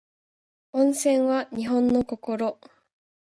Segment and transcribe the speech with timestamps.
[0.71, 2.57] 温泉は日本の心